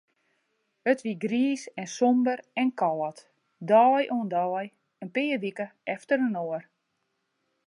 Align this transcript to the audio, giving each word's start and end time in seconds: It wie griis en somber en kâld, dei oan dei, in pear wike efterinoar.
It 0.91 0.99
wie 1.05 1.19
griis 1.25 1.63
en 1.81 1.89
somber 1.97 2.39
en 2.61 2.69
kâld, 2.79 3.17
dei 3.69 4.03
oan 4.15 4.29
dei, 4.35 4.65
in 5.03 5.09
pear 5.15 5.39
wike 5.43 5.67
efterinoar. 5.93 6.63